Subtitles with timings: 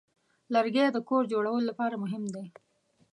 [0.53, 2.45] لرګی د کور جوړولو لپاره مهم دی.